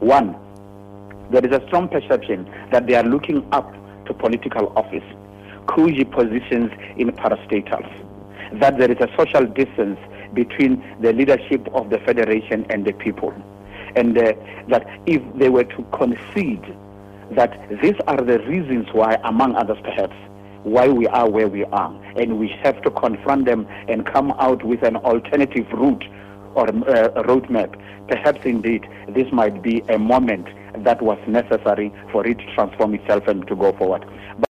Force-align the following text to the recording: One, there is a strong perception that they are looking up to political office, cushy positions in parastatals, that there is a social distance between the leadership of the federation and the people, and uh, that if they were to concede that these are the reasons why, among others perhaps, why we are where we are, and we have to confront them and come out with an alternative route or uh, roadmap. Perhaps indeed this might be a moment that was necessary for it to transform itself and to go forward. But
One, 0.00 0.36
there 1.30 1.44
is 1.44 1.52
a 1.52 1.64
strong 1.66 1.88
perception 1.88 2.48
that 2.70 2.86
they 2.86 2.94
are 2.94 3.02
looking 3.02 3.46
up 3.52 3.72
to 4.06 4.14
political 4.14 4.72
office, 4.76 5.04
cushy 5.66 6.04
positions 6.04 6.70
in 6.96 7.10
parastatals, 7.10 7.90
that 8.60 8.78
there 8.78 8.90
is 8.90 8.98
a 9.00 9.08
social 9.16 9.44
distance 9.44 9.98
between 10.34 10.82
the 11.00 11.12
leadership 11.12 11.66
of 11.74 11.90
the 11.90 11.98
federation 11.98 12.64
and 12.70 12.84
the 12.84 12.92
people, 12.92 13.34
and 13.96 14.16
uh, 14.16 14.32
that 14.68 14.86
if 15.06 15.22
they 15.36 15.48
were 15.48 15.64
to 15.64 15.82
concede 15.92 16.64
that 17.32 17.68
these 17.82 17.96
are 18.06 18.22
the 18.22 18.38
reasons 18.40 18.86
why, 18.92 19.18
among 19.24 19.54
others 19.56 19.78
perhaps, 19.82 20.16
why 20.62 20.88
we 20.88 21.06
are 21.08 21.28
where 21.28 21.48
we 21.48 21.64
are, 21.64 21.92
and 22.16 22.38
we 22.38 22.48
have 22.62 22.80
to 22.82 22.90
confront 22.90 23.44
them 23.44 23.66
and 23.88 24.06
come 24.06 24.32
out 24.38 24.62
with 24.64 24.82
an 24.82 24.96
alternative 24.96 25.66
route 25.72 26.04
or 26.58 26.68
uh, 26.68 27.22
roadmap. 27.30 27.70
Perhaps 28.08 28.40
indeed 28.44 28.86
this 29.08 29.30
might 29.32 29.62
be 29.62 29.80
a 29.88 29.98
moment 29.98 30.48
that 30.84 31.00
was 31.00 31.18
necessary 31.26 31.92
for 32.10 32.26
it 32.26 32.38
to 32.38 32.54
transform 32.54 32.94
itself 32.94 33.26
and 33.28 33.46
to 33.46 33.54
go 33.54 33.72
forward. 33.72 34.04
But 34.38 34.46